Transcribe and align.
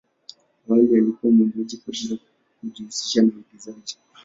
Awali 0.69 0.95
alikuwa 0.95 1.33
mwimbaji 1.33 1.77
kabla 1.77 2.09
ya 2.11 2.17
kujihusisha 2.59 3.21
na 3.21 3.31
uigizaji. 3.35 3.97